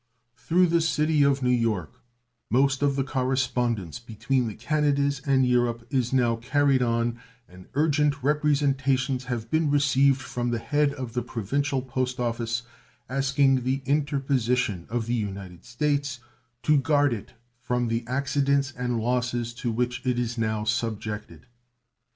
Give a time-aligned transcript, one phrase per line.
[0.35, 1.99] Through the city of New York
[2.49, 8.23] most of the correspondence between the Canadas and Europe is now carried on, and urgent
[8.23, 12.63] representations have been received from the head of the provincial post office
[13.09, 16.19] asking the interposition of the United States
[16.63, 21.45] to guard it from the accidents and losses to which it is now subjected.